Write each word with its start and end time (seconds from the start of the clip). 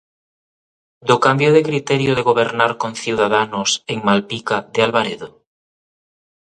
¿Do 1.07 1.15
cambio 1.25 1.49
de 1.55 1.61
criterio 1.69 2.11
de 2.15 2.25
gobernar 2.29 2.71
con 2.81 2.95
Ciudadanos 3.03 3.69
en 3.93 3.99
Malpica 4.07 4.57
de 4.73 4.79
Albaredo? 4.81 5.29